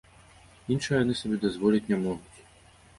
Іншага 0.77 1.03
яны 1.03 1.19
сабе 1.21 1.41
дазволіць 1.47 1.85
не 1.95 2.05
могуць. 2.09 2.37